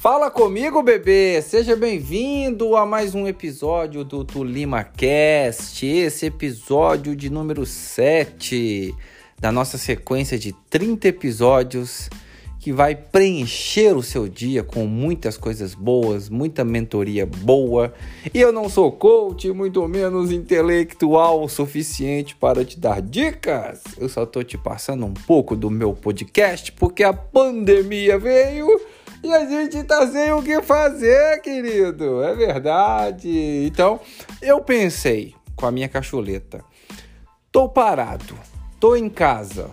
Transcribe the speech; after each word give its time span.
Fala 0.00 0.30
comigo, 0.30 0.82
bebê! 0.82 1.42
Seja 1.42 1.76
bem-vindo 1.76 2.74
a 2.74 2.86
mais 2.86 3.14
um 3.14 3.26
episódio 3.26 4.02
do 4.02 4.24
Tulima 4.24 4.82
Cast, 4.82 5.84
esse 5.84 6.24
episódio 6.24 7.14
de 7.14 7.28
número 7.28 7.66
7 7.66 8.94
da 9.38 9.52
nossa 9.52 9.76
sequência 9.76 10.38
de 10.38 10.54
30 10.70 11.08
episódios 11.08 12.08
que 12.60 12.72
vai 12.72 12.94
preencher 12.94 13.94
o 13.94 14.02
seu 14.02 14.26
dia 14.26 14.64
com 14.64 14.86
muitas 14.86 15.36
coisas 15.36 15.74
boas, 15.74 16.30
muita 16.30 16.64
mentoria 16.64 17.26
boa. 17.26 17.92
E 18.32 18.40
eu 18.40 18.52
não 18.52 18.70
sou 18.70 18.90
coach, 18.90 19.52
muito 19.52 19.86
menos 19.86 20.32
intelectual 20.32 21.44
o 21.44 21.48
suficiente 21.48 22.34
para 22.36 22.64
te 22.64 22.80
dar 22.80 23.02
dicas. 23.02 23.82
Eu 23.98 24.08
só 24.08 24.24
tô 24.24 24.42
te 24.42 24.56
passando 24.56 25.04
um 25.04 25.12
pouco 25.12 25.54
do 25.54 25.68
meu 25.68 25.92
podcast 25.92 26.72
porque 26.72 27.02
a 27.04 27.12
pandemia 27.12 28.18
veio 28.18 28.80
e 29.22 29.32
a 29.32 29.44
gente 29.44 29.82
tá 29.84 30.06
sem 30.06 30.32
o 30.32 30.42
que 30.42 30.60
fazer, 30.62 31.40
querido. 31.40 32.22
É 32.22 32.34
verdade. 32.34 33.66
Então, 33.66 34.00
eu 34.40 34.60
pensei 34.60 35.34
com 35.56 35.66
a 35.66 35.70
minha 35.70 35.88
cacholeta. 35.88 36.64
Tô 37.52 37.68
parado, 37.68 38.38
tô 38.78 38.94
em 38.94 39.08
casa, 39.08 39.70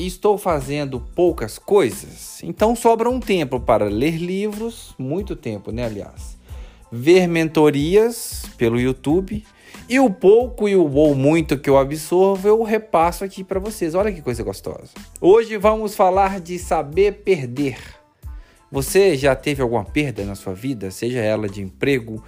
e 0.00 0.06
estou 0.06 0.38
fazendo 0.38 0.98
poucas 1.14 1.58
coisas, 1.58 2.42
então 2.42 2.74
sobra 2.74 3.10
um 3.10 3.20
tempo 3.20 3.60
para 3.60 3.84
ler 3.84 4.16
livros, 4.16 4.94
muito 4.98 5.36
tempo, 5.36 5.70
né, 5.70 5.84
aliás, 5.84 6.38
ver 6.90 7.26
mentorias 7.26 8.46
pelo 8.56 8.80
YouTube 8.80 9.44
e 9.86 10.00
o 10.00 10.08
pouco 10.08 10.68
e 10.68 10.74
o 10.74 10.90
ou 10.90 11.14
muito 11.14 11.58
que 11.58 11.68
eu 11.68 11.76
absorvo 11.76 12.48
eu 12.48 12.62
repasso 12.62 13.24
aqui 13.24 13.44
para 13.44 13.60
vocês. 13.60 13.94
Olha 13.94 14.12
que 14.12 14.22
coisa 14.22 14.42
gostosa. 14.42 14.90
Hoje 15.20 15.56
vamos 15.56 15.94
falar 15.94 16.40
de 16.40 16.58
saber 16.58 17.22
perder. 17.22 17.99
Você 18.70 19.16
já 19.16 19.34
teve 19.34 19.62
alguma 19.62 19.84
perda 19.84 20.24
na 20.24 20.34
sua 20.34 20.54
vida, 20.54 20.90
seja 20.90 21.18
ela 21.18 21.48
de 21.48 21.60
emprego, 21.60 22.22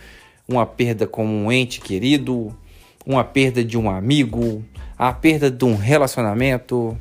uma 0.49 0.67
perda 0.67 1.07
com 1.07 1.25
um 1.25 1.53
ente 1.53 1.81
querido, 1.81 2.57
uma 3.07 3.23
perda 3.23 3.65
de 3.65 3.79
um 3.79 3.89
amigo, 3.89 4.65
a 4.99 5.12
perda 5.12 5.51
de 5.51 5.65
um 5.65 5.77
relacionamento, 5.77 6.99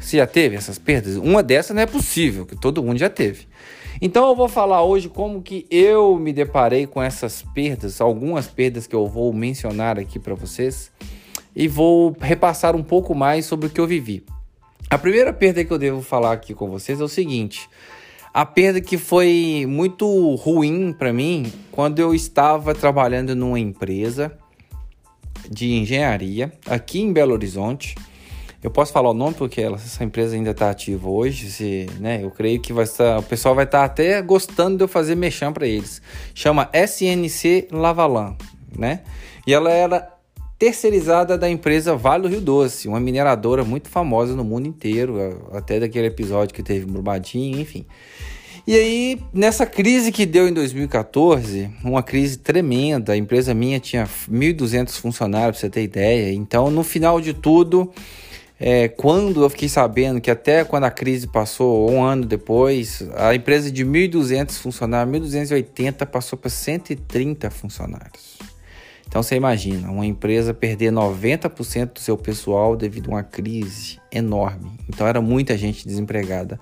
você 0.00 0.18
já 0.18 0.26
teve 0.26 0.56
essas 0.56 0.78
perdas? 0.78 1.16
Uma 1.16 1.42
dessas 1.42 1.74
não 1.74 1.82
é 1.82 1.86
possível, 1.86 2.46
que 2.46 2.54
todo 2.54 2.82
mundo 2.82 2.98
já 2.98 3.08
teve. 3.08 3.46
Então 4.00 4.28
eu 4.28 4.36
vou 4.36 4.48
falar 4.48 4.82
hoje 4.84 5.08
como 5.08 5.42
que 5.42 5.66
eu 5.70 6.18
me 6.18 6.32
deparei 6.32 6.86
com 6.86 7.02
essas 7.02 7.42
perdas, 7.54 8.00
algumas 8.00 8.46
perdas 8.46 8.86
que 8.86 8.94
eu 8.94 9.06
vou 9.06 9.32
mencionar 9.32 9.98
aqui 9.98 10.18
para 10.18 10.34
vocês 10.34 10.92
e 11.54 11.66
vou 11.66 12.14
repassar 12.20 12.76
um 12.76 12.82
pouco 12.82 13.14
mais 13.14 13.46
sobre 13.46 13.66
o 13.66 13.70
que 13.70 13.80
eu 13.80 13.86
vivi. 13.86 14.22
A 14.90 14.98
primeira 14.98 15.32
perda 15.32 15.64
que 15.64 15.72
eu 15.72 15.78
devo 15.78 16.02
falar 16.02 16.32
aqui 16.32 16.54
com 16.54 16.68
vocês 16.68 17.00
é 17.00 17.04
o 17.04 17.08
seguinte: 17.08 17.68
a 18.36 18.44
perda 18.44 18.82
que 18.82 18.98
foi 18.98 19.64
muito 19.66 20.34
ruim 20.34 20.92
para 20.92 21.10
mim 21.10 21.50
quando 21.72 22.00
eu 22.00 22.14
estava 22.14 22.74
trabalhando 22.74 23.34
numa 23.34 23.58
empresa 23.58 24.30
de 25.48 25.72
engenharia 25.72 26.52
aqui 26.66 27.00
em 27.00 27.14
Belo 27.14 27.32
Horizonte 27.32 27.94
eu 28.62 28.70
posso 28.70 28.92
falar 28.92 29.08
o 29.08 29.14
nome 29.14 29.34
porque 29.36 29.62
essa 29.62 30.04
empresa 30.04 30.34
ainda 30.34 30.50
está 30.50 30.68
ativa 30.68 31.08
hoje. 31.08 31.50
Se, 31.50 31.86
né, 32.00 32.24
eu 32.24 32.30
creio 32.30 32.60
que 32.60 32.72
vai 32.72 32.84
estar, 32.84 33.18
o 33.18 33.22
pessoal 33.22 33.54
vai 33.54 33.64
estar 33.64 33.84
até 33.84 34.20
gostando 34.20 34.78
de 34.78 34.82
eu 34.82 34.88
fazer 34.88 35.14
mexão 35.14 35.52
para 35.52 35.66
eles. 35.68 36.02
Chama 36.34 36.68
SNC 36.74 37.68
Lavalan, 37.70 38.34
né? 38.76 39.02
E 39.46 39.54
ela 39.54 39.70
era 39.70 40.15
terceirizada 40.58 41.36
da 41.36 41.48
empresa 41.48 41.96
Vale 41.96 42.22
do 42.22 42.28
Rio 42.28 42.40
Doce, 42.40 42.88
uma 42.88 43.00
mineradora 43.00 43.64
muito 43.64 43.88
famosa 43.88 44.34
no 44.34 44.44
mundo 44.44 44.66
inteiro, 44.66 45.48
até 45.52 45.78
daquele 45.78 46.06
episódio 46.06 46.54
que 46.54 46.62
teve 46.62 46.86
Brumadinho, 46.86 47.60
enfim. 47.60 47.84
E 48.66 48.74
aí, 48.74 49.20
nessa 49.32 49.64
crise 49.64 50.10
que 50.10 50.26
deu 50.26 50.48
em 50.48 50.52
2014, 50.52 51.70
uma 51.84 52.02
crise 52.02 52.36
tremenda, 52.38 53.12
a 53.12 53.16
empresa 53.16 53.54
minha 53.54 53.78
tinha 53.78 54.08
1.200 54.28 54.90
funcionários, 54.98 55.58
pra 55.58 55.60
você 55.60 55.70
ter 55.70 55.84
ideia. 55.84 56.32
Então, 56.32 56.68
no 56.68 56.82
final 56.82 57.20
de 57.20 57.32
tudo, 57.32 57.92
é, 58.58 58.88
quando 58.88 59.44
eu 59.44 59.50
fiquei 59.50 59.68
sabendo 59.68 60.20
que 60.20 60.32
até 60.32 60.64
quando 60.64 60.82
a 60.82 60.90
crise 60.90 61.28
passou, 61.28 61.88
um 61.88 62.02
ano 62.02 62.24
depois, 62.24 63.06
a 63.14 63.32
empresa 63.36 63.70
de 63.70 63.84
1.200 63.84 64.58
funcionários, 64.58 65.32
1.280 65.32 66.04
passou 66.04 66.36
para 66.36 66.50
130 66.50 67.48
funcionários. 67.50 68.45
Então 69.08 69.22
você 69.22 69.36
imagina, 69.36 69.90
uma 69.90 70.04
empresa 70.04 70.52
perder 70.52 70.92
90% 70.92 71.94
do 71.94 72.00
seu 72.00 72.16
pessoal 72.16 72.76
devido 72.76 73.08
a 73.08 73.14
uma 73.14 73.22
crise 73.22 73.98
enorme. 74.12 74.72
Então 74.88 75.06
era 75.06 75.20
muita 75.20 75.56
gente 75.56 75.86
desempregada. 75.86 76.58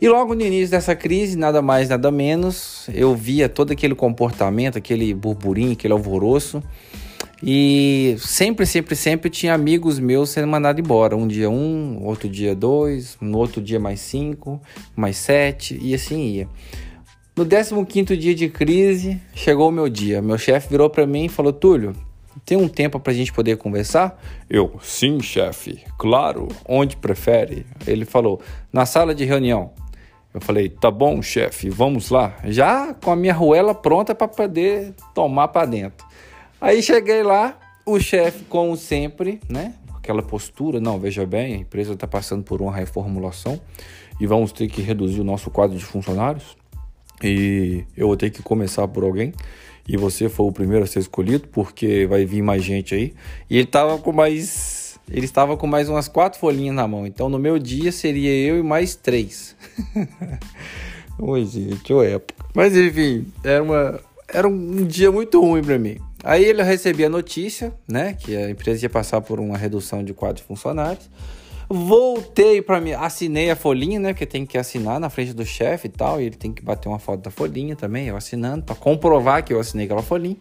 E 0.00 0.08
logo 0.08 0.34
no 0.34 0.42
início 0.42 0.70
dessa 0.70 0.94
crise, 0.94 1.36
nada 1.36 1.62
mais, 1.62 1.88
nada 1.88 2.10
menos, 2.10 2.88
eu 2.92 3.14
via 3.14 3.48
todo 3.48 3.70
aquele 3.70 3.94
comportamento, 3.94 4.76
aquele 4.76 5.14
burburinho, 5.14 5.72
aquele 5.72 5.92
alvoroço. 5.92 6.62
E 7.42 8.16
sempre, 8.18 8.64
sempre, 8.64 8.96
sempre 8.96 9.30
tinha 9.30 9.52
amigos 9.52 9.98
meus 9.98 10.30
sendo 10.30 10.48
mandados 10.48 10.80
embora. 10.80 11.16
Um 11.16 11.28
dia 11.28 11.50
um, 11.50 12.02
outro 12.02 12.28
dia 12.28 12.54
dois, 12.54 13.16
no 13.20 13.38
outro 13.38 13.60
dia 13.60 13.78
mais 13.78 14.00
cinco, 14.00 14.60
mais 14.96 15.16
sete, 15.16 15.78
e 15.80 15.94
assim 15.94 16.22
ia. 16.26 16.48
No 17.36 17.44
15 17.44 18.16
dia 18.16 18.32
de 18.32 18.48
crise, 18.48 19.20
chegou 19.34 19.68
o 19.68 19.72
meu 19.72 19.88
dia. 19.88 20.22
Meu 20.22 20.38
chefe 20.38 20.68
virou 20.68 20.88
para 20.88 21.04
mim 21.04 21.24
e 21.24 21.28
falou: 21.28 21.52
Túlio, 21.52 21.92
tem 22.46 22.56
um 22.56 22.68
tempo 22.68 23.00
para 23.00 23.12
a 23.12 23.16
gente 23.16 23.32
poder 23.32 23.56
conversar? 23.56 24.22
Eu, 24.48 24.78
sim, 24.80 25.20
chefe, 25.20 25.82
claro. 25.98 26.46
Onde 26.64 26.96
prefere? 26.96 27.66
Ele 27.88 28.04
falou: 28.04 28.40
na 28.72 28.86
sala 28.86 29.12
de 29.12 29.24
reunião. 29.24 29.72
Eu 30.32 30.40
falei: 30.40 30.68
tá 30.68 30.92
bom, 30.92 31.20
chefe, 31.20 31.68
vamos 31.68 32.08
lá. 32.08 32.36
Já 32.44 32.94
com 32.94 33.10
a 33.10 33.16
minha 33.16 33.34
ruela 33.34 33.74
pronta 33.74 34.14
para 34.14 34.28
poder 34.28 34.94
tomar 35.12 35.48
para 35.48 35.66
dentro. 35.66 36.06
Aí 36.60 36.80
cheguei 36.84 37.24
lá, 37.24 37.58
o 37.84 37.98
chefe, 37.98 38.44
como 38.44 38.76
sempre, 38.76 39.40
né? 39.48 39.74
Aquela 39.96 40.22
postura, 40.22 40.78
não, 40.78 41.00
veja 41.00 41.26
bem, 41.26 41.54
a 41.54 41.58
empresa 41.58 41.94
está 41.94 42.06
passando 42.06 42.44
por 42.44 42.62
uma 42.62 42.72
reformulação 42.72 43.60
e 44.20 44.26
vamos 44.26 44.52
ter 44.52 44.68
que 44.68 44.80
reduzir 44.80 45.20
o 45.20 45.24
nosso 45.24 45.50
quadro 45.50 45.76
de 45.76 45.84
funcionários. 45.84 46.56
E 47.22 47.84
eu 47.96 48.06
vou 48.06 48.16
ter 48.16 48.30
que 48.30 48.42
começar 48.42 48.86
por 48.88 49.04
alguém. 49.04 49.32
E 49.86 49.96
você 49.96 50.28
foi 50.28 50.46
o 50.46 50.52
primeiro 50.52 50.84
a 50.84 50.86
ser 50.86 51.00
escolhido, 51.00 51.46
porque 51.48 52.06
vai 52.06 52.24
vir 52.24 52.42
mais 52.42 52.64
gente 52.64 52.94
aí. 52.94 53.14
E 53.48 53.56
ele 53.56 53.64
estava 53.64 53.98
com 53.98 54.12
mais. 54.12 54.98
Ele 55.10 55.26
estava 55.26 55.56
com 55.56 55.66
mais 55.66 55.88
umas 55.88 56.08
quatro 56.08 56.40
folhinhas 56.40 56.74
na 56.74 56.88
mão. 56.88 57.06
Então 57.06 57.28
no 57.28 57.38
meu 57.38 57.58
dia 57.58 57.92
seria 57.92 58.30
eu 58.30 58.58
e 58.58 58.62
mais 58.62 58.96
três. 58.96 59.54
Oi, 61.18 61.44
gente, 61.44 61.76
que 61.76 61.92
época. 61.92 62.44
Mas 62.54 62.74
enfim, 62.74 63.26
era, 63.44 63.62
uma, 63.62 64.00
era 64.26 64.48
um 64.48 64.84
dia 64.84 65.12
muito 65.12 65.40
ruim 65.40 65.62
para 65.62 65.78
mim. 65.78 65.98
Aí 66.24 66.42
ele 66.42 66.62
recebia 66.62 67.06
a 67.06 67.10
notícia, 67.10 67.72
né, 67.86 68.14
que 68.14 68.34
a 68.34 68.48
empresa 68.48 68.86
ia 68.86 68.90
passar 68.90 69.20
por 69.20 69.38
uma 69.38 69.58
redução 69.58 70.02
de 70.02 70.14
quatro 70.14 70.42
funcionários. 70.42 71.08
Voltei 71.74 72.62
para 72.62 72.80
mim, 72.80 72.92
assinei 72.92 73.50
a 73.50 73.56
folhinha, 73.56 73.98
né, 73.98 74.12
porque 74.12 74.24
tem 74.24 74.46
que 74.46 74.56
assinar 74.56 75.00
na 75.00 75.10
frente 75.10 75.32
do 75.32 75.44
chefe 75.44 75.88
e 75.88 75.90
tal, 75.90 76.20
e 76.20 76.26
ele 76.26 76.36
tem 76.36 76.52
que 76.52 76.62
bater 76.62 76.88
uma 76.88 77.00
foto 77.00 77.22
da 77.22 77.32
folhinha 77.32 77.74
também, 77.74 78.06
eu 78.06 78.16
assinando 78.16 78.62
para 78.62 78.76
comprovar 78.76 79.42
que 79.42 79.52
eu 79.52 79.58
assinei 79.58 79.86
aquela 79.86 80.02
folhinha. 80.02 80.36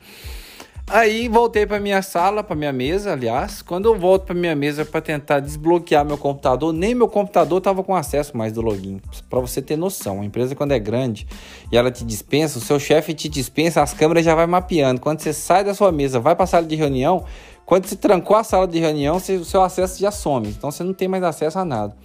Aí 0.86 1.30
voltei 1.30 1.66
para 1.66 1.80
minha 1.80 2.02
sala, 2.02 2.44
para 2.44 2.56
minha 2.56 2.74
mesa, 2.74 3.14
aliás. 3.14 3.62
Quando 3.62 3.86
eu 3.86 3.98
volto 3.98 4.26
para 4.26 4.36
minha 4.36 4.54
mesa 4.54 4.84
para 4.84 5.00
tentar 5.00 5.40
desbloquear 5.40 6.06
meu 6.06 6.18
computador, 6.18 6.74
nem 6.74 6.94
meu 6.94 7.08
computador 7.08 7.60
estava 7.60 7.82
com 7.82 7.96
acesso 7.96 8.36
mais 8.38 8.52
do 8.52 8.62
login. 8.62 9.02
Para 9.30 9.40
você 9.40 9.62
ter 9.62 9.78
noção, 9.78 10.22
a 10.22 10.26
empresa 10.26 10.54
quando 10.56 10.74
é 10.74 10.80
grande 10.80 11.26
e 11.72 11.78
ela 11.78 11.90
te 11.90 12.04
dispensa, 12.04 12.60
o 12.60 12.62
seu 12.62 12.80
chefe 12.80 13.14
te 13.14 13.30
dispensa, 13.30 13.82
as 13.82 13.94
câmeras 13.94 14.26
já 14.26 14.36
vai 14.36 14.46
mapeando. 14.46 15.00
Quando 15.00 15.22
você 15.22 15.32
sai 15.32 15.64
da 15.64 15.74
sua 15.74 15.92
mesa, 15.92 16.20
vai 16.20 16.36
para 16.36 16.46
sala 16.46 16.66
de 16.66 16.76
reunião, 16.76 17.24
quando 17.66 17.86
você 17.86 17.96
trancou 17.96 18.36
a 18.36 18.44
sala 18.44 18.68
de 18.68 18.80
reunião, 18.80 19.18
o 19.18 19.46
seu 19.46 19.62
acesso 19.62 20.00
já 20.00 20.12
some. 20.12 20.48
Então 20.48 20.70
você 20.72 20.84
não 20.84 20.94
tem 20.94 21.08
mais 21.08 21.24
acesso 21.24 21.60
a 21.60 21.66
nada. 21.66 21.96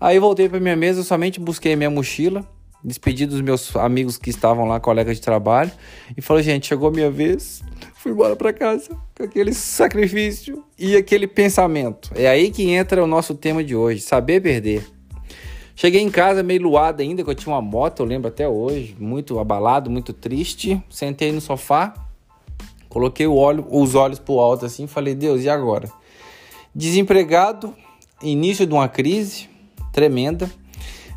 Aí 0.00 0.18
voltei 0.18 0.48
para 0.48 0.60
minha 0.60 0.76
mesa, 0.76 1.00
eu 1.00 1.04
somente 1.04 1.38
busquei 1.38 1.76
minha 1.76 1.90
mochila, 1.90 2.44
despedi 2.82 3.26
dos 3.26 3.40
meus 3.40 3.76
amigos 3.76 4.16
que 4.16 4.30
estavam 4.30 4.66
lá, 4.66 4.80
colegas 4.80 5.16
de 5.16 5.22
trabalho, 5.22 5.70
e 6.16 6.22
falei, 6.22 6.42
gente, 6.42 6.66
chegou 6.66 6.88
a 6.88 6.90
minha 6.90 7.10
vez, 7.10 7.62
fui 7.94 8.12
embora 8.12 8.34
para 8.34 8.52
casa 8.52 8.96
com 9.14 9.24
aquele 9.24 9.52
sacrifício 9.52 10.64
e 10.78 10.96
aquele 10.96 11.26
pensamento. 11.26 12.10
É 12.14 12.26
aí 12.28 12.50
que 12.50 12.70
entra 12.70 13.04
o 13.04 13.06
nosso 13.06 13.34
tema 13.34 13.62
de 13.62 13.76
hoje, 13.76 14.00
saber 14.00 14.40
perder. 14.40 14.86
Cheguei 15.76 16.02
em 16.02 16.10
casa 16.10 16.42
meio 16.42 16.62
luado 16.62 17.00
ainda, 17.00 17.22
que 17.24 17.30
eu 17.30 17.34
tinha 17.34 17.54
uma 17.54 17.62
moto, 17.62 18.00
eu 18.00 18.06
lembro 18.06 18.28
até 18.28 18.46
hoje, 18.46 18.94
muito 18.98 19.38
abalado, 19.38 19.90
muito 19.90 20.12
triste. 20.12 20.82
Sentei 20.90 21.32
no 21.32 21.40
sofá, 21.40 21.94
coloquei 22.90 23.26
os 23.26 23.94
olhos 23.94 24.18
pro 24.18 24.38
alto 24.38 24.66
assim, 24.66 24.86
falei: 24.86 25.14
"Deus, 25.14 25.42
e 25.42 25.48
agora?" 25.48 25.90
Desempregado, 26.74 27.74
início 28.22 28.66
de 28.66 28.74
uma 28.74 28.88
crise 28.88 29.48
tremenda 29.90 30.50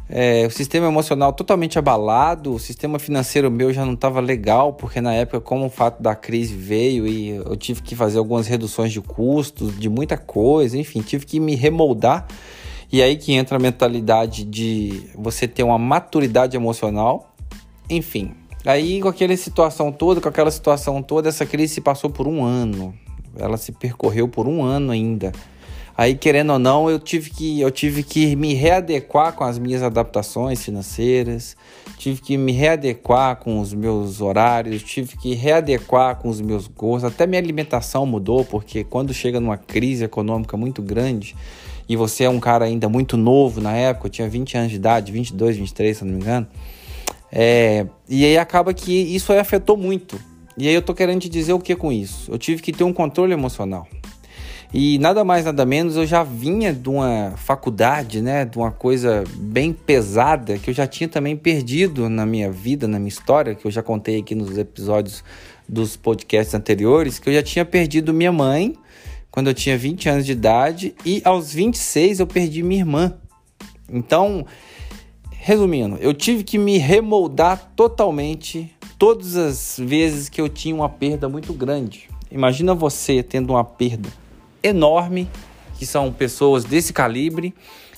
é, 0.10 0.46
o 0.46 0.52
sistema 0.52 0.88
emocional 0.88 1.32
totalmente 1.32 1.80
abalado, 1.80 2.54
o 2.54 2.60
sistema 2.60 3.00
financeiro 3.00 3.50
meu 3.50 3.74
já 3.74 3.86
não 3.86 3.94
estava 3.94 4.20
legal, 4.20 4.74
porque 4.74 5.00
na 5.00 5.14
época, 5.14 5.40
como 5.40 5.66
o 5.66 5.70
fato 5.70 6.04
da 6.04 6.14
crise 6.14 6.54
veio 6.54 7.08
e 7.08 7.30
eu 7.30 7.56
tive 7.56 7.82
que 7.82 7.96
fazer 7.96 8.18
algumas 8.18 8.46
reduções 8.46 8.92
de 8.92 9.02
custos, 9.02 9.78
de 9.80 9.90
muita 9.90 10.18
coisa, 10.18 10.78
enfim, 10.78 11.02
tive 11.02 11.26
que 11.26 11.40
me 11.40 11.56
remoldar. 11.56 12.28
E 12.92 13.02
aí 13.02 13.16
que 13.16 13.34
entra 13.34 13.58
a 13.58 13.60
mentalidade 13.60 14.44
de 14.44 15.10
você 15.16 15.48
ter 15.48 15.64
uma 15.64 15.80
maturidade 15.80 16.56
emocional 16.56 17.34
Enfim, 17.90 18.36
aí 18.66 19.02
com 19.02 19.08
aquela 19.08 19.36
situação 19.36 19.92
toda, 19.92 20.22
com 20.22 20.30
aquela 20.30 20.52
situação 20.52 21.02
toda, 21.02 21.30
essa 21.30 21.46
crise 21.46 21.76
se 21.76 21.82
passou 21.82 22.10
por 22.10 22.28
um 22.28 22.44
ano. 22.44 22.94
Ela 23.36 23.58
se 23.58 23.72
percorreu 23.72 24.28
por 24.28 24.48
um 24.48 24.64
ano 24.64 24.92
ainda. 24.92 25.32
Aí, 25.96 26.16
querendo 26.16 26.54
ou 26.54 26.60
não, 26.60 26.90
eu 26.90 27.00
tive 27.00 27.30
que, 27.30 27.62
eu 27.62 27.70
tive 27.70 28.02
que 28.02 28.36
me 28.36 28.56
readequar 28.56 29.34
com 29.34 29.44
as 29.44 29.60
minhas 29.60 29.84
adaptações 29.84 30.64
financeiras, 30.66 31.56
tive 32.00 32.20
que 32.20 32.36
me 32.36 32.52
readequar 32.52 33.36
com 33.36 33.60
os 33.60 33.76
meus 33.76 34.20
horários, 34.20 34.82
tive 34.82 35.16
que 35.16 35.36
readequar 35.36 36.16
com 36.16 36.30
os 36.30 36.42
meus 36.42 36.66
gostos, 36.68 37.04
até 37.04 37.28
minha 37.28 37.40
alimentação 37.40 38.08
mudou, 38.08 38.44
porque 38.44 38.84
quando 38.84 39.14
chega 39.14 39.40
numa 39.40 39.58
crise 39.58 40.04
econômica 40.04 40.58
muito 40.58 40.82
grande, 40.82 41.36
e 41.88 41.96
você 41.96 42.24
é 42.24 42.30
um 42.30 42.40
cara 42.40 42.66
ainda 42.66 42.90
muito 42.90 43.16
novo 43.16 43.62
na 43.62 43.74
época, 43.74 44.08
eu 44.08 44.12
tinha 44.12 44.28
20 44.28 44.58
anos 44.58 44.72
de 44.72 44.78
idade, 44.78 45.12
22, 45.12 45.58
23, 45.58 45.96
se 45.96 46.04
não 46.04 46.14
me 46.14 46.20
engano, 46.20 46.48
é, 47.36 47.88
e 48.08 48.24
aí 48.24 48.38
acaba 48.38 48.76
que 48.76 48.94
isso 48.94 49.34
aí 49.34 49.40
afetou 49.40 49.76
muito. 49.76 50.22
E 50.56 50.68
aí 50.68 50.74
eu 50.76 50.84
tô 50.84 50.94
querendo 50.94 51.22
te 51.22 51.30
dizer 51.30 51.54
o 51.54 51.60
que 51.60 51.76
com 51.76 51.92
isso? 51.92 52.32
Eu 52.32 52.38
tive 52.38 52.62
que 52.62 52.72
ter 52.72 52.84
um 52.84 52.94
controle 52.94 53.34
emocional. 53.34 53.88
E 54.72 55.00
nada 55.00 55.24
mais, 55.24 55.44
nada 55.44 55.66
menos, 55.66 55.96
eu 55.96 56.06
já 56.06 56.24
vinha 56.24 56.72
de 56.72 56.88
uma 56.88 57.34
faculdade, 57.36 58.22
né, 58.22 58.46
de 58.46 58.58
uma 58.58 58.72
coisa 58.72 59.24
bem 59.36 59.74
pesada 59.74 60.60
que 60.60 60.70
eu 60.70 60.74
já 60.74 60.86
tinha 60.86 61.08
também 61.08 61.36
perdido 61.36 62.08
na 62.08 62.24
minha 62.24 62.52
vida, 62.52 62.88
na 62.88 63.00
minha 63.00 63.10
história, 63.10 63.56
que 63.56 63.66
eu 63.66 63.72
já 63.72 63.82
contei 63.82 64.20
aqui 64.20 64.36
nos 64.36 64.56
episódios 64.56 65.24
dos 65.68 65.96
podcasts 65.96 66.54
anteriores, 66.54 67.18
que 67.18 67.30
eu 67.30 67.34
já 67.34 67.42
tinha 67.42 67.66
perdido 67.66 68.14
minha 68.14 68.32
mãe 68.32 68.76
quando 69.32 69.48
eu 69.48 69.54
tinha 69.56 69.76
20 69.76 70.10
anos 70.10 70.26
de 70.26 70.34
idade 70.34 70.94
e 71.04 71.20
aos 71.26 71.52
26 71.52 72.20
eu 72.20 72.28
perdi 72.28 72.62
minha 72.62 72.82
irmã. 72.82 73.16
Então, 73.92 74.46
resumindo, 75.46 75.98
eu 76.00 76.14
tive 76.14 76.42
que 76.42 76.58
me 76.58 76.78
remoldar 76.78 77.74
totalmente 77.76 78.74
todas 78.98 79.36
as 79.36 79.78
vezes 79.78 80.30
que 80.30 80.40
eu 80.40 80.48
tinha 80.48 80.74
uma 80.74 80.88
perda 80.88 81.28
muito 81.28 81.52
grande. 81.52 82.10
Imagina 82.32 82.74
você 82.74 83.22
tendo 83.22 83.50
uma 83.50 83.64
perda 83.66 84.08
enorme, 84.64 85.30
que 85.78 85.86
são 85.86 86.14
pessoas 86.14 86.64
desse 86.64 86.94
calibre, 86.94 87.54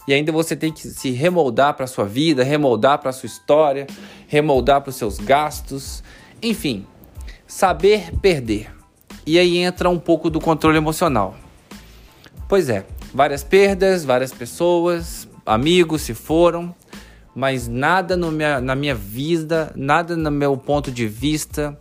e 0.08 0.14
ainda 0.16 0.32
você 0.32 0.56
tem 0.56 0.72
que 0.72 0.88
se 0.88 1.12
remoldar 1.12 1.76
para 1.76 1.86
sua 1.86 2.06
vida, 2.06 2.44
remoldar 2.44 2.98
para 2.98 3.12
sua 3.12 3.28
história, 3.28 3.86
remoldar 4.28 4.82
para 4.82 4.90
os 4.90 4.96
seus 4.96 5.20
gastos, 5.20 6.04
enfim, 6.42 6.84
saber 7.46 8.12
perder. 8.24 8.76
E 9.24 9.38
aí 9.38 9.60
entra 9.60 9.88
um 9.88 10.00
pouco 10.00 10.32
do 10.32 10.42
controle 10.42 10.78
emocional. 10.78 11.36
Pois 12.50 12.70
é, 12.70 12.88
várias 13.14 13.44
perdas, 13.44 14.04
várias 14.04 14.34
pessoas, 14.34 15.28
amigos 15.46 16.02
se 16.02 16.16
foram, 16.16 16.74
mas 17.36 17.68
nada 17.68 18.16
minha, 18.16 18.62
na 18.62 18.74
minha 18.74 18.96
vida, 18.96 19.74
nada 19.76 20.16
no 20.16 20.32
meu 20.32 20.56
ponto 20.56 20.90
de 20.90 21.06
vista 21.06 21.78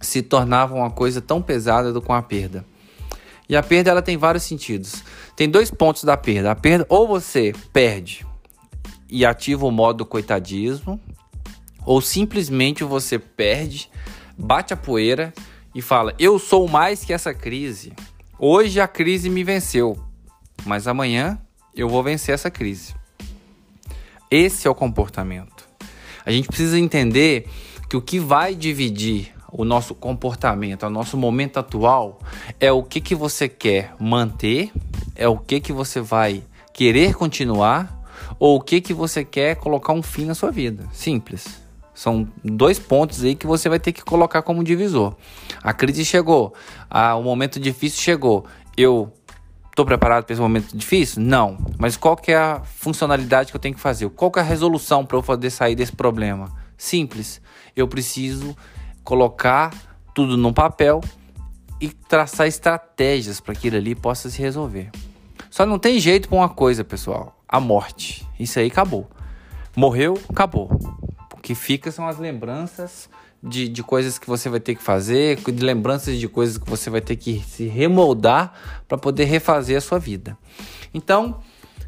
se 0.00 0.20
tornava 0.20 0.74
uma 0.74 0.90
coisa 0.90 1.22
tão 1.22 1.40
pesada 1.40 1.92
do 1.92 2.02
com 2.02 2.12
a 2.12 2.20
perda. 2.20 2.64
E 3.48 3.56
a 3.56 3.62
perda 3.62 3.90
ela 3.90 4.02
tem 4.02 4.16
vários 4.16 4.44
sentidos. 4.44 5.02
Tem 5.34 5.48
dois 5.48 5.70
pontos 5.70 6.04
da 6.04 6.16
perda. 6.16 6.50
A 6.50 6.54
perda 6.54 6.84
ou 6.88 7.08
você 7.08 7.54
perde 7.72 8.26
e 9.08 9.24
ativa 9.24 9.66
o 9.66 9.70
modo 9.70 10.04
coitadismo, 10.04 11.00
ou 11.84 12.00
simplesmente 12.00 12.84
você 12.84 13.18
perde, 13.18 13.90
bate 14.36 14.72
a 14.72 14.76
poeira 14.76 15.32
e 15.74 15.80
fala: 15.80 16.14
"Eu 16.18 16.38
sou 16.38 16.68
mais 16.68 17.04
que 17.04 17.12
essa 17.12 17.32
crise. 17.32 17.92
Hoje 18.38 18.80
a 18.80 18.88
crise 18.88 19.30
me 19.30 19.44
venceu, 19.44 19.98
mas 20.64 20.86
amanhã 20.86 21.38
eu 21.74 21.88
vou 21.88 22.02
vencer 22.02 22.34
essa 22.34 22.50
crise." 22.50 23.01
Esse 24.32 24.66
é 24.66 24.70
o 24.70 24.74
comportamento. 24.74 25.68
A 26.24 26.32
gente 26.32 26.48
precisa 26.48 26.78
entender 26.78 27.46
que 27.86 27.98
o 27.98 28.00
que 28.00 28.18
vai 28.18 28.54
dividir 28.54 29.30
o 29.52 29.62
nosso 29.62 29.94
comportamento, 29.94 30.86
o 30.86 30.88
nosso 30.88 31.18
momento 31.18 31.58
atual, 31.58 32.18
é 32.58 32.72
o 32.72 32.82
que, 32.82 32.98
que 32.98 33.14
você 33.14 33.46
quer 33.46 33.94
manter, 34.00 34.72
é 35.14 35.28
o 35.28 35.36
que, 35.36 35.60
que 35.60 35.70
você 35.70 36.00
vai 36.00 36.42
querer 36.72 37.12
continuar 37.12 38.02
ou 38.38 38.56
o 38.56 38.60
que, 38.62 38.80
que 38.80 38.94
você 38.94 39.22
quer 39.22 39.56
colocar 39.56 39.92
um 39.92 40.02
fim 40.02 40.24
na 40.24 40.34
sua 40.34 40.50
vida. 40.50 40.88
Simples. 40.94 41.60
São 41.92 42.26
dois 42.42 42.78
pontos 42.78 43.22
aí 43.22 43.34
que 43.34 43.46
você 43.46 43.68
vai 43.68 43.78
ter 43.78 43.92
que 43.92 44.02
colocar 44.02 44.40
como 44.40 44.64
divisor. 44.64 45.14
A 45.62 45.74
crise 45.74 46.06
chegou, 46.06 46.54
a, 46.88 47.14
o 47.16 47.22
momento 47.22 47.60
difícil 47.60 48.00
chegou. 48.00 48.46
Eu 48.78 49.12
estou 49.72 49.86
preparado 49.86 50.24
para 50.24 50.32
esse 50.32 50.40
momento 50.40 50.76
difícil? 50.76 51.22
Não. 51.22 51.58
Mas 51.78 51.96
qual 51.96 52.14
que 52.14 52.30
é 52.30 52.36
a 52.36 52.60
funcionalidade 52.60 53.50
que 53.50 53.56
eu 53.56 53.60
tenho 53.60 53.74
que 53.74 53.80
fazer? 53.80 54.08
Qual 54.10 54.30
que 54.30 54.38
é 54.38 54.42
a 54.42 54.44
resolução 54.44 55.04
para 55.04 55.16
eu 55.16 55.22
poder 55.22 55.50
sair 55.50 55.74
desse 55.74 55.92
problema? 55.92 56.52
Simples. 56.76 57.40
Eu 57.74 57.88
preciso 57.88 58.56
colocar 59.02 59.72
tudo 60.14 60.36
num 60.36 60.52
papel 60.52 61.00
e 61.80 61.88
traçar 61.88 62.46
estratégias 62.46 63.40
para 63.40 63.52
aquilo 63.52 63.76
ali 63.76 63.94
possa 63.94 64.28
se 64.28 64.40
resolver. 64.40 64.90
Só 65.50 65.64
não 65.64 65.78
tem 65.78 65.98
jeito 65.98 66.28
para 66.28 66.36
uma 66.36 66.48
coisa, 66.48 66.84
pessoal: 66.84 67.36
a 67.48 67.58
morte. 67.58 68.26
Isso 68.38 68.58
aí 68.58 68.66
acabou. 68.66 69.10
Morreu, 69.74 70.18
acabou. 70.28 70.70
O 71.32 71.40
que 71.40 71.54
fica 71.54 71.90
são 71.90 72.06
as 72.06 72.18
lembranças 72.18 73.08
de, 73.42 73.68
de 73.68 73.82
coisas 73.82 74.18
que 74.18 74.26
você 74.26 74.48
vai 74.48 74.60
ter 74.60 74.74
que 74.74 74.82
fazer, 74.82 75.36
de 75.36 75.64
lembranças 75.64 76.16
de 76.16 76.28
coisas 76.28 76.56
que 76.56 76.68
você 76.68 76.88
vai 76.88 77.00
ter 77.00 77.16
que 77.16 77.42
se 77.48 77.66
remoldar 77.66 78.52
para 78.86 78.96
poder 78.96 79.24
refazer 79.24 79.76
a 79.76 79.80
sua 79.80 79.98
vida. 79.98 80.38
Então, 80.94 81.40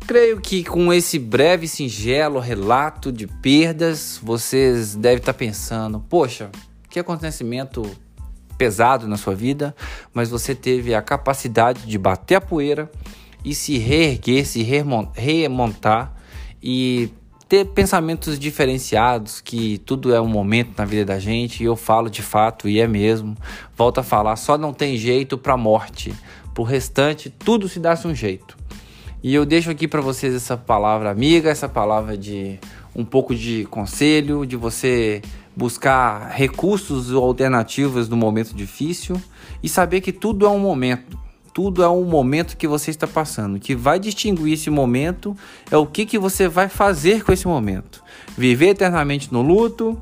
creio 0.06 0.40
que 0.40 0.64
com 0.64 0.92
esse 0.92 1.18
breve, 1.18 1.68
singelo 1.68 2.40
relato 2.40 3.12
de 3.12 3.26
perdas, 3.26 4.18
vocês 4.22 4.96
devem 4.96 5.18
estar 5.18 5.34
pensando: 5.34 6.00
poxa, 6.08 6.50
que 6.90 6.98
acontecimento 6.98 7.82
pesado 8.58 9.06
na 9.06 9.16
sua 9.16 9.34
vida, 9.34 9.74
mas 10.12 10.30
você 10.30 10.54
teve 10.54 10.94
a 10.94 11.02
capacidade 11.02 11.86
de 11.86 11.98
bater 11.98 12.36
a 12.36 12.40
poeira 12.40 12.90
e 13.44 13.54
se 13.54 13.78
reerguer, 13.78 14.46
se 14.46 14.62
remontar 14.62 16.14
e 16.62 17.10
ter 17.48 17.66
pensamentos 17.66 18.38
diferenciados, 18.38 19.40
que 19.40 19.78
tudo 19.78 20.14
é 20.14 20.20
um 20.20 20.26
momento 20.26 20.72
na 20.76 20.84
vida 20.84 21.04
da 21.04 21.18
gente, 21.18 21.62
e 21.62 21.66
eu 21.66 21.76
falo 21.76 22.08
de 22.08 22.22
fato, 22.22 22.68
e 22.68 22.80
é 22.80 22.86
mesmo. 22.86 23.36
Volto 23.76 23.98
a 23.98 24.02
falar, 24.02 24.36
só 24.36 24.56
não 24.56 24.72
tem 24.72 24.96
jeito 24.96 25.36
para 25.36 25.56
morte. 25.56 26.14
Pro 26.52 26.62
restante, 26.62 27.30
tudo 27.30 27.68
se 27.68 27.78
dá 27.80 27.98
um 28.04 28.14
jeito. 28.14 28.56
E 29.22 29.34
eu 29.34 29.44
deixo 29.44 29.70
aqui 29.70 29.88
para 29.88 30.00
vocês 30.00 30.34
essa 30.34 30.56
palavra 30.56 31.10
amiga, 31.10 31.50
essa 31.50 31.68
palavra 31.68 32.16
de 32.16 32.58
um 32.94 33.04
pouco 33.04 33.34
de 33.34 33.64
conselho, 33.70 34.46
de 34.46 34.56
você 34.56 35.22
buscar 35.56 36.30
recursos 36.30 37.10
ou 37.10 37.24
alternativas 37.24 38.08
no 38.08 38.16
momento 38.16 38.54
difícil 38.54 39.20
e 39.62 39.68
saber 39.68 40.00
que 40.00 40.12
tudo 40.12 40.46
é 40.46 40.48
um 40.48 40.58
momento. 40.58 41.18
Tudo 41.54 41.84
é 41.84 41.88
um 41.88 42.04
momento 42.04 42.56
que 42.56 42.66
você 42.66 42.90
está 42.90 43.06
passando. 43.06 43.56
O 43.56 43.60
que 43.60 43.76
vai 43.76 44.00
distinguir 44.00 44.54
esse 44.54 44.68
momento 44.68 45.36
é 45.70 45.76
o 45.76 45.86
que, 45.86 46.04
que 46.04 46.18
você 46.18 46.48
vai 46.48 46.68
fazer 46.68 47.22
com 47.22 47.32
esse 47.32 47.46
momento. 47.46 48.02
Viver 48.36 48.70
eternamente 48.70 49.32
no 49.32 49.40
luto, 49.40 49.96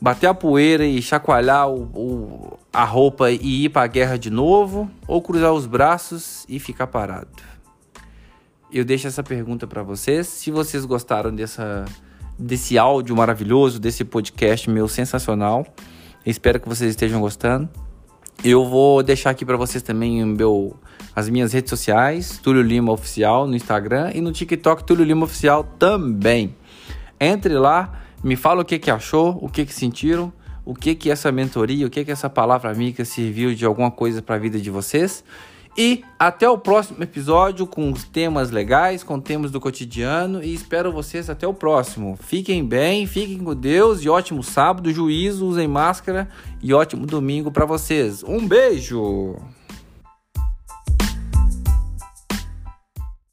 bater 0.00 0.28
a 0.28 0.34
poeira 0.34 0.86
e 0.86 1.02
chacoalhar 1.02 1.68
o, 1.68 1.82
o, 1.92 2.58
a 2.72 2.84
roupa 2.84 3.28
e 3.28 3.64
ir 3.64 3.70
para 3.70 3.82
a 3.82 3.88
guerra 3.88 4.16
de 4.16 4.30
novo, 4.30 4.88
ou 5.08 5.20
cruzar 5.20 5.52
os 5.52 5.66
braços 5.66 6.46
e 6.48 6.60
ficar 6.60 6.86
parado. 6.86 7.28
Eu 8.72 8.84
deixo 8.84 9.08
essa 9.08 9.22
pergunta 9.22 9.66
para 9.66 9.82
vocês. 9.82 10.28
Se 10.28 10.52
vocês 10.52 10.84
gostaram 10.84 11.34
dessa 11.34 11.84
desse 12.38 12.78
áudio 12.78 13.16
maravilhoso, 13.16 13.80
desse 13.80 14.04
podcast 14.04 14.70
meu 14.70 14.86
sensacional. 14.86 15.66
Espero 16.24 16.60
que 16.60 16.68
vocês 16.68 16.90
estejam 16.90 17.20
gostando. 17.20 17.68
Eu 18.44 18.64
vou 18.64 19.02
deixar 19.02 19.30
aqui 19.30 19.44
para 19.44 19.56
vocês 19.56 19.82
também 19.82 20.24
meu, 20.24 20.76
as 21.14 21.28
minhas 21.28 21.52
redes 21.52 21.70
sociais, 21.70 22.38
Túlio 22.40 22.62
Lima 22.62 22.92
Oficial 22.92 23.48
no 23.48 23.56
Instagram 23.56 24.12
e 24.14 24.20
no 24.20 24.30
TikTok 24.30 24.84
Túlio 24.84 25.04
Lima 25.04 25.24
Oficial 25.24 25.64
também. 25.76 26.54
Entre 27.20 27.54
lá, 27.54 28.00
me 28.22 28.36
fala 28.36 28.62
o 28.62 28.64
que, 28.64 28.78
que 28.78 28.92
achou, 28.92 29.36
o 29.42 29.48
que, 29.48 29.66
que 29.66 29.74
sentiram, 29.74 30.32
o 30.64 30.72
que, 30.72 30.94
que 30.94 31.10
essa 31.10 31.32
mentoria, 31.32 31.84
o 31.84 31.90
que, 31.90 32.04
que 32.04 32.12
essa 32.12 32.30
palavra 32.30 32.70
amiga 32.70 33.04
serviu 33.04 33.52
de 33.54 33.64
alguma 33.64 33.90
coisa 33.90 34.22
para 34.22 34.36
a 34.36 34.38
vida 34.38 34.60
de 34.60 34.70
vocês. 34.70 35.24
E 35.80 36.02
até 36.18 36.50
o 36.50 36.58
próximo 36.58 37.00
episódio 37.04 37.64
com 37.64 37.92
temas 37.92 38.50
legais, 38.50 39.04
com 39.04 39.20
temas 39.20 39.52
do 39.52 39.60
cotidiano. 39.60 40.42
E 40.42 40.52
espero 40.52 40.90
vocês 40.90 41.30
até 41.30 41.46
o 41.46 41.54
próximo. 41.54 42.18
Fiquem 42.20 42.64
bem, 42.64 43.06
fiquem 43.06 43.38
com 43.38 43.54
Deus 43.54 44.02
e 44.02 44.08
ótimo 44.08 44.42
sábado, 44.42 44.92
juízo, 44.92 45.46
usem 45.46 45.68
máscara 45.68 46.28
e 46.60 46.74
ótimo 46.74 47.06
domingo 47.06 47.52
para 47.52 47.64
vocês. 47.64 48.24
Um 48.24 48.44
beijo! 48.44 49.36